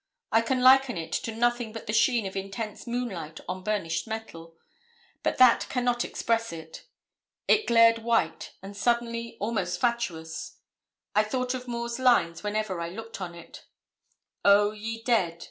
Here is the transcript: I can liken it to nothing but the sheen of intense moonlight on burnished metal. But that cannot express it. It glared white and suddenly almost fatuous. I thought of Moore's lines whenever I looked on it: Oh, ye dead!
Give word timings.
I 0.31 0.41
can 0.41 0.63
liken 0.63 0.97
it 0.97 1.11
to 1.11 1.31
nothing 1.35 1.71
but 1.73 1.85
the 1.85 1.93
sheen 1.93 2.25
of 2.25 2.35
intense 2.35 2.87
moonlight 2.87 3.39
on 3.47 3.61
burnished 3.63 4.07
metal. 4.07 4.55
But 5.21 5.37
that 5.37 5.67
cannot 5.69 6.03
express 6.03 6.51
it. 6.51 6.87
It 7.47 7.67
glared 7.67 7.99
white 7.99 8.53
and 8.63 8.75
suddenly 8.75 9.37
almost 9.39 9.79
fatuous. 9.79 10.57
I 11.13 11.21
thought 11.21 11.53
of 11.53 11.67
Moore's 11.67 11.99
lines 11.99 12.41
whenever 12.41 12.81
I 12.81 12.89
looked 12.89 13.21
on 13.21 13.35
it: 13.35 13.67
Oh, 14.43 14.71
ye 14.71 15.03
dead! 15.03 15.39